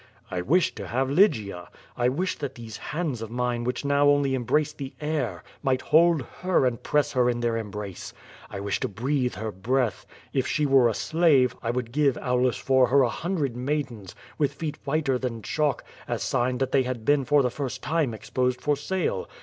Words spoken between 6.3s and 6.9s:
her and